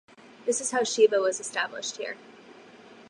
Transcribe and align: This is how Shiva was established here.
This 0.47 0.59
is 0.61 0.71
how 0.71 0.83
Shiva 0.83 1.19
was 1.21 1.39
established 1.39 1.97
here. 1.97 2.17